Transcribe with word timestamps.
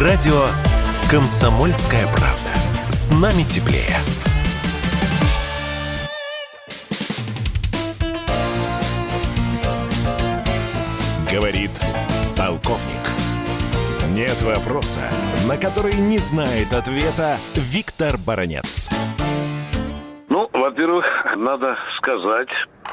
Радио 0.00 0.46
«Комсомольская 1.10 2.06
правда». 2.06 2.48
С 2.88 3.10
нами 3.20 3.42
теплее. 3.42 3.98
Говорит 11.30 11.70
полковник. 12.34 12.80
Нет 14.14 14.40
вопроса, 14.40 15.00
на 15.46 15.58
который 15.58 15.92
не 15.92 16.16
знает 16.16 16.72
ответа 16.72 17.36
Виктор 17.54 18.16
Баранец. 18.16 18.88
Ну, 20.30 20.48
во-первых, 20.54 21.04
надо 21.36 21.76
сказать, 21.98 22.48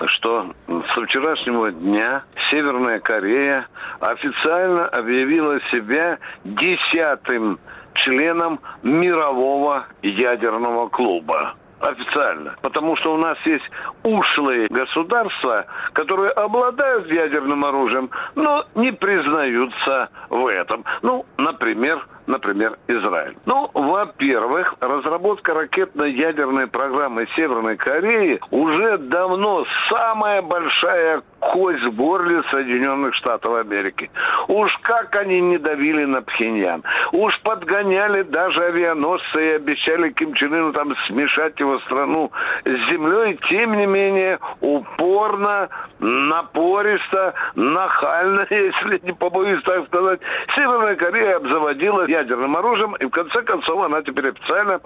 что 0.05 0.53
со 0.93 1.05
вчерашнего 1.05 1.71
дня 1.71 2.23
Северная 2.49 2.99
Корея 2.99 3.67
официально 3.99 4.87
объявила 4.87 5.59
себя 5.71 6.19
десятым 6.43 7.59
членом 7.93 8.59
мирового 8.83 9.85
ядерного 10.01 10.87
клуба 10.89 11.55
официально. 11.79 12.55
Потому 12.61 12.95
что 12.95 13.13
у 13.13 13.17
нас 13.17 13.37
есть 13.45 13.65
ушлые 14.03 14.67
государства, 14.67 15.65
которые 15.93 16.31
обладают 16.31 17.11
ядерным 17.11 17.65
оружием, 17.65 18.09
но 18.35 18.65
не 18.75 18.91
признаются 18.91 20.09
в 20.29 20.47
этом. 20.47 20.83
Ну, 21.01 21.25
например, 21.37 22.05
например, 22.27 22.77
Израиль. 22.87 23.37
Ну, 23.45 23.71
во-первых, 23.73 24.75
разработка 24.79 25.53
ракетно-ядерной 25.53 26.67
программы 26.67 27.27
Северной 27.35 27.77
Кореи 27.77 28.39
уже 28.51 28.97
давно 28.97 29.65
самая 29.89 30.41
большая 30.41 31.23
кость 31.39 31.83
в 31.83 31.95
горле 31.95 32.43
Соединенных 32.51 33.15
Штатов 33.15 33.55
Америки. 33.55 34.09
Уж 34.47 34.77
как 34.79 35.15
они 35.15 35.39
не 35.39 35.57
давили 35.57 36.05
на 36.05 36.21
Пхеньян. 36.21 36.83
Уж 37.11 37.39
подгоняли 37.41 38.23
даже 38.23 38.63
авианосцы 38.65 39.51
и 39.51 39.55
обещали 39.55 40.09
Ким 40.11 40.33
Чен 40.33 40.53
Ыну 40.53 40.73
там 40.73 40.95
смешать 41.07 41.59
его 41.59 41.79
страну 41.79 42.31
с 42.65 42.89
землей. 42.89 43.39
Тем 43.49 43.73
не 43.73 43.85
менее, 43.85 44.39
упорно, 44.61 45.69
напористо, 45.99 47.33
нахально, 47.55 48.45
если 48.49 48.99
не 49.03 49.13
побоюсь 49.13 49.63
так 49.63 49.85
сказать, 49.87 50.19
Северная 50.55 50.95
Корея 50.95 51.37
обзаводила 51.37 52.05
ядерным 52.17 52.55
оружием, 52.55 52.95
и 52.95 53.05
в 53.05 53.09
конце 53.09 53.41
концов 53.43 53.83
она 53.83 54.01
теперь 54.01 54.29
официально 54.29 54.79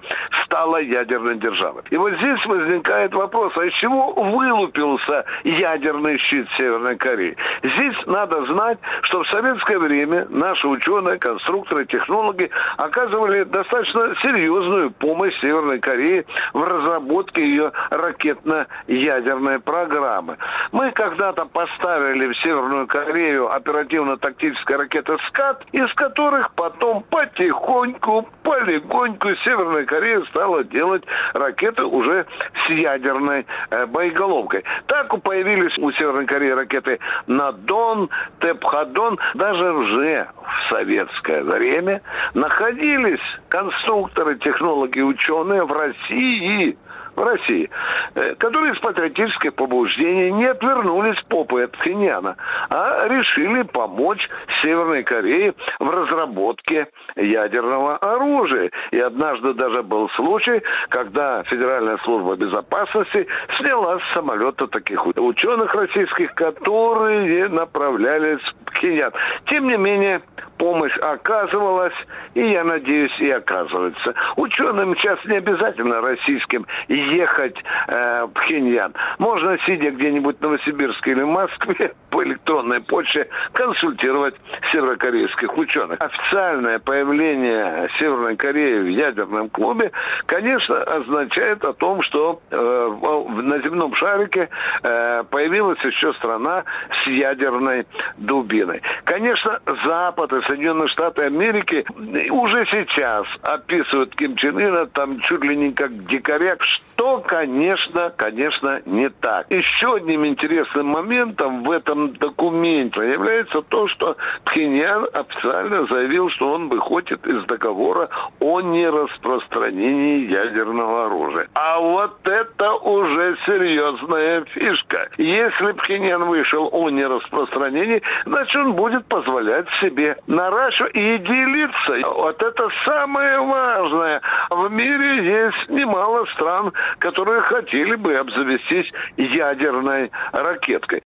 стала 0.44 0.76
ядерной 0.76 1.36
державой. 1.36 1.82
И 1.90 1.96
вот 1.96 2.12
здесь 2.14 2.44
возникает 2.46 3.14
вопрос, 3.14 3.52
а 3.56 3.64
из 3.64 3.72
чего 3.74 4.12
вылупился 4.12 5.24
ядерный 5.44 6.18
щит 6.18 6.46
Северной 6.56 6.96
Кореи? 6.96 7.36
Здесь 7.62 7.96
надо 8.06 8.44
знать, 8.46 8.78
что 9.02 9.22
в 9.22 9.28
советское 9.28 9.78
время 9.78 10.26
наши 10.30 10.68
ученые, 10.68 11.18
конструкторы, 11.18 11.86
технологи 11.86 12.50
оказывали 12.76 13.44
достаточно 13.44 14.14
серьезную 14.22 14.90
помощь 14.90 15.38
Северной 15.40 15.78
Корее 15.78 16.24
в 16.52 16.62
разработке 16.62 17.42
ее 17.42 17.72
ракетно-ядерной 17.90 19.58
программы. 19.60 20.36
Мы 20.72 20.90
когда-то 20.90 21.46
поставили 21.46 22.26
в 22.26 22.36
Северную 22.36 22.86
Корею 22.86 23.52
оперативно-тактические 23.52 24.78
ракеты 24.78 25.16
«Скат», 25.28 25.64
из 25.72 25.92
которых 25.94 26.52
потом 26.54 27.04
по 27.10 27.21
потихоньку, 27.22 28.28
полегоньку 28.42 29.28
Северная 29.44 29.84
Корея 29.84 30.22
стала 30.30 30.64
делать 30.64 31.04
ракеты 31.34 31.84
уже 31.84 32.26
с 32.64 32.70
ядерной 32.70 33.46
э, 33.70 33.86
боеголовкой. 33.86 34.64
Так 34.86 35.20
появились 35.22 35.78
у 35.78 35.92
Северной 35.92 36.26
Кореи 36.26 36.50
ракеты 36.50 36.98
«Надон», 37.26 38.10
«Тепхадон». 38.40 39.18
Даже 39.34 39.72
уже 39.72 40.26
в 40.42 40.70
советское 40.70 41.42
время 41.42 42.02
находились 42.34 43.20
конструкторы, 43.48 44.36
технологи, 44.36 45.00
ученые 45.00 45.64
в 45.64 45.72
России– 45.72 46.76
в 47.16 47.22
России, 47.22 47.70
э, 48.14 48.34
которые 48.36 48.72
из 48.72 48.78
патриотических 48.78 49.54
побуждений 49.54 50.30
не 50.30 50.46
отвернулись 50.46 51.20
попой 51.28 51.64
от 51.64 51.72
Пхеньяна, 51.72 52.36
а 52.70 53.06
решили 53.08 53.62
помочь 53.62 54.28
Северной 54.62 55.02
Корее 55.02 55.54
в 55.78 55.90
разработке 55.90 56.88
ядерного 57.16 57.96
оружия. 57.96 58.70
И 58.90 58.98
однажды 58.98 59.54
даже 59.54 59.82
был 59.82 60.08
случай, 60.10 60.62
когда 60.88 61.42
Федеральная 61.44 61.98
служба 61.98 62.36
безопасности 62.36 63.26
сняла 63.58 63.98
с 63.98 64.14
самолета 64.14 64.66
таких 64.66 65.06
ученых 65.06 65.74
российских, 65.74 66.34
которые 66.34 67.48
направлялись 67.48 68.42
Пхеньян. 68.82 69.12
Тем 69.46 69.68
не 69.68 69.76
менее, 69.76 70.22
помощь 70.58 70.96
оказывалась, 70.98 71.94
и, 72.34 72.40
я 72.40 72.64
надеюсь, 72.64 73.16
и 73.20 73.30
оказывается. 73.30 74.14
Ученым 74.36 74.96
сейчас 74.96 75.18
не 75.24 75.36
обязательно 75.36 76.00
российским 76.00 76.66
ехать 76.88 77.56
э, 77.88 78.24
в 78.24 78.28
Пхеньян. 78.28 78.94
Можно, 79.18 79.58
сидя 79.66 79.90
где-нибудь 79.90 80.38
в 80.38 80.42
Новосибирске 80.42 81.12
или 81.12 81.22
Москве, 81.22 81.94
по 82.10 82.22
электронной 82.22 82.80
почте 82.80 83.28
консультировать 83.52 84.34
северокорейских 84.70 85.56
ученых. 85.56 85.98
Официальное 86.00 86.78
появление 86.78 87.88
Северной 87.98 88.36
Кореи 88.36 88.78
в 88.78 88.88
ядерном 88.88 89.48
клубе, 89.48 89.90
конечно, 90.26 90.76
означает 90.82 91.64
о 91.64 91.72
том, 91.72 92.02
что 92.02 92.40
э, 92.50 92.56
на 92.56 93.58
земном 93.62 93.94
шарике 93.94 94.48
э, 94.82 95.24
появилась 95.30 95.82
еще 95.84 96.12
страна 96.14 96.64
с 97.02 97.06
ядерной 97.06 97.86
дубиной. 98.16 98.71
Конечно, 99.04 99.60
Запад 99.84 100.32
и 100.32 100.42
Соединенные 100.42 100.88
Штаты 100.88 101.22
Америки 101.22 101.84
уже 102.30 102.66
сейчас 102.66 103.26
описывают 103.42 104.14
Ким 104.14 104.36
Чен 104.36 104.58
Ына 104.58 104.86
там 104.86 105.20
чуть 105.20 105.44
ли 105.44 105.56
не 105.56 105.72
как 105.72 106.06
дикаря, 106.06 106.56
что, 106.60 107.18
конечно, 107.18 108.12
конечно, 108.16 108.82
не 108.86 109.08
так. 109.08 109.50
Еще 109.50 109.94
одним 109.94 110.26
интересным 110.26 110.86
моментом 110.86 111.64
в 111.64 111.70
этом 111.70 112.12
документе 112.14 113.00
является 113.10 113.62
то, 113.62 113.88
что 113.88 114.16
Пхеньян 114.44 115.06
официально 115.12 115.86
заявил, 115.86 116.30
что 116.30 116.52
он 116.52 116.68
выходит 116.68 117.26
из 117.26 117.44
договора 117.44 118.08
о 118.40 118.60
нераспространении 118.60 120.30
ядерного 120.30 121.06
оружия. 121.06 121.48
А 121.54 121.80
вот 121.80 122.26
это 122.26 122.74
уже 122.74 123.36
серьезная 123.46 124.44
фишка. 124.46 125.08
Если 125.18 125.72
Пхеньян 125.72 126.24
вышел 126.24 126.68
о 126.72 126.90
нераспространении, 126.90 128.02
значит 128.26 128.61
он 128.62 128.74
будет 128.74 129.06
позволять 129.06 129.66
себе 129.80 130.16
наращивать 130.26 130.94
и 130.94 131.18
делиться. 131.18 131.94
Вот 132.08 132.42
это 132.42 132.68
самое 132.84 133.40
важное. 133.40 134.20
В 134.50 134.70
мире 134.70 135.24
есть 135.24 135.68
немало 135.68 136.24
стран, 136.34 136.72
которые 136.98 137.40
хотели 137.40 137.96
бы 137.96 138.14
обзавестись 138.14 138.90
ядерной 139.16 140.10
ракеткой. 140.32 141.02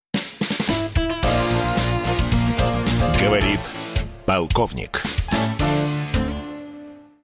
Говорит 3.23 3.61
полковник. 4.27 5.03